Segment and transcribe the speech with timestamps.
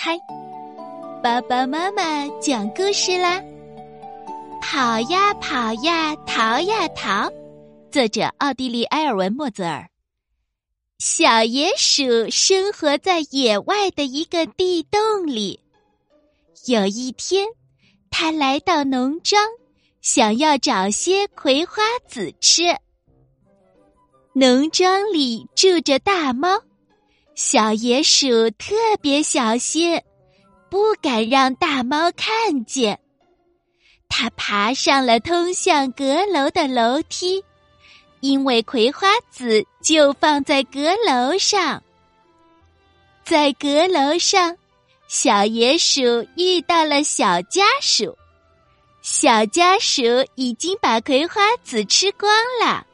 [0.00, 0.16] 嗨，
[1.20, 3.42] 爸爸妈妈讲故事啦！
[4.62, 7.28] 跑呀跑呀，逃呀逃。
[7.90, 9.90] 作者：奥地利埃尔文·莫泽尔。
[11.00, 15.58] 小野鼠生活在野外的一个地洞里。
[16.68, 17.48] 有一天，
[18.08, 19.44] 他来到农庄，
[20.00, 22.62] 想要找些葵花籽吃。
[24.32, 26.50] 农庄里住着大猫。
[27.40, 30.02] 小野鼠特别小心，
[30.68, 32.98] 不敢让大猫看见。
[34.08, 37.40] 它爬上了通向阁楼的楼梯，
[38.18, 41.80] 因为葵花籽就放在阁楼上。
[43.24, 44.56] 在阁楼上，
[45.06, 46.02] 小野鼠
[46.36, 48.18] 遇到了小家鼠。
[49.00, 50.02] 小家鼠
[50.34, 52.28] 已经把葵花籽吃光
[52.60, 52.84] 了。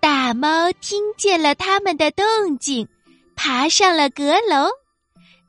[0.00, 2.88] 大猫听见了他们的动静。
[3.42, 4.68] 爬上了阁楼，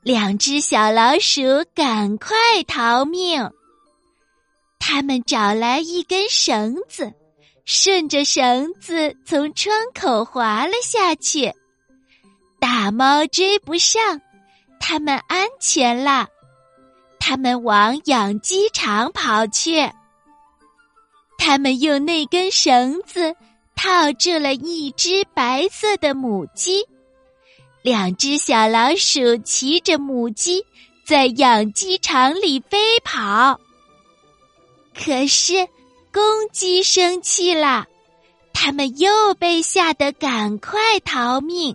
[0.02, 1.42] 两只小老鼠
[1.74, 2.34] 赶快
[2.66, 3.50] 逃命。
[4.78, 7.12] 他们找来一根绳子，
[7.66, 11.52] 顺着绳子从窗口滑了下去。
[12.58, 14.18] 大猫追不上，
[14.80, 16.26] 他们安全了。
[17.20, 19.86] 他们往养鸡场跑去。
[21.36, 23.36] 他们用那根绳子
[23.76, 26.82] 套住了一只白色的母鸡。
[27.82, 30.64] 两只小老鼠骑着母鸡
[31.04, 33.58] 在养鸡场里飞跑，
[34.96, 35.66] 可是
[36.12, 37.86] 公鸡生气了，
[38.52, 41.74] 它们又被吓得赶快逃命。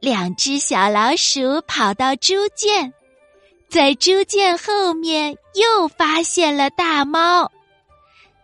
[0.00, 2.92] 两只小老鼠跑到猪圈，
[3.68, 7.52] 在猪圈后面又发现了大猫，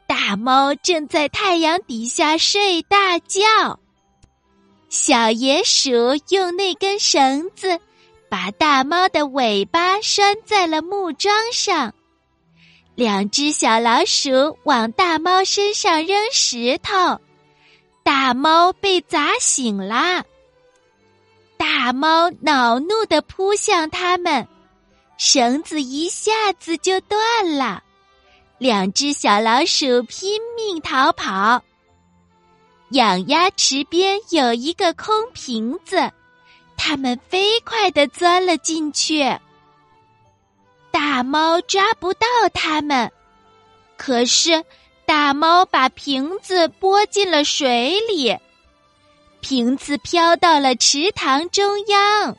[0.06, 3.79] 大猫正在太阳底下睡大觉。
[4.90, 5.90] 小野鼠
[6.30, 7.78] 用那根绳子
[8.28, 11.94] 把大猫的尾巴拴在了木桩上，
[12.96, 17.20] 两只小老鼠往大猫身上扔石头，
[18.02, 20.24] 大猫被砸醒了。
[21.56, 24.48] 大猫恼怒的扑向他们，
[25.16, 27.80] 绳子一下子就断了，
[28.58, 31.62] 两只小老鼠拼命逃跑。
[32.90, 36.10] 养鸭池边有一个空瓶子，
[36.76, 39.24] 它们飞快的钻了进去。
[40.90, 43.10] 大猫抓不到它们，
[43.96, 44.64] 可是
[45.06, 48.36] 大猫把瓶子拨进了水里，
[49.40, 52.36] 瓶子飘到了池塘中央。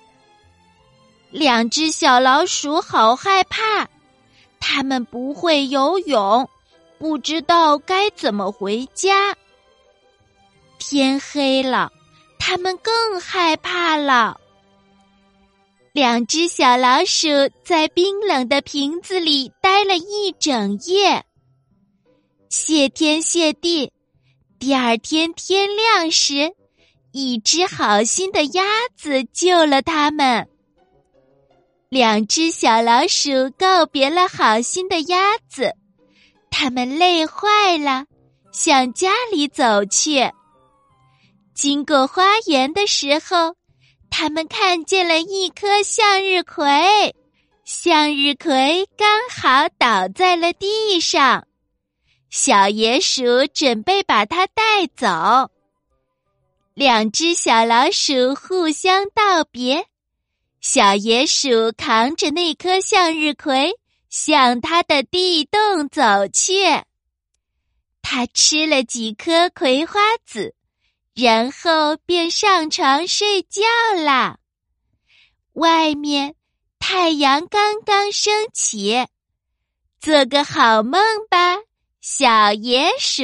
[1.30, 3.88] 两只小老鼠好害怕，
[4.60, 6.50] 它们不会游泳，
[7.00, 9.34] 不知道该怎么回家。
[10.84, 11.92] 天黑了，
[12.40, 14.42] 他们更害怕了。
[15.94, 17.28] 两只小老鼠
[17.64, 21.24] 在冰冷的瓶子里待了一整夜。
[22.50, 23.92] 谢天谢地，
[24.58, 26.52] 第二天天亮时，
[27.12, 28.64] 一只好心的鸭
[28.98, 30.48] 子救了他们。
[31.90, 35.76] 两只小老鼠告别了好心的鸭子，
[36.50, 38.06] 他们累坏了，
[38.52, 40.32] 向家里走去。
[41.62, 43.56] 经过花园的时候，
[44.10, 46.66] 他们看见了一颗向日葵，
[47.66, 51.46] 向日葵刚好倒在了地上。
[52.32, 55.52] 小野鼠准备把它带走。
[56.74, 59.86] 两只小老鼠互相道别，
[60.62, 63.72] 小野鼠扛着那颗向日葵
[64.10, 66.02] 向它的地洞走
[66.34, 66.56] 去。
[68.02, 70.56] 它吃了几颗葵花籽。
[71.14, 73.62] 然后便上床睡觉
[74.04, 74.38] 啦。
[75.54, 76.36] 外面
[76.80, 79.06] 太阳刚刚升起，
[80.00, 81.58] 做个好梦吧，
[82.00, 83.24] 小野鼠。